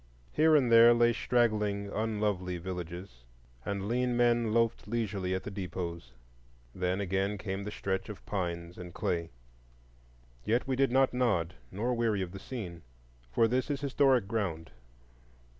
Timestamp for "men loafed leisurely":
4.17-5.35